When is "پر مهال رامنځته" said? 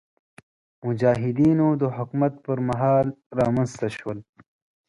2.45-3.87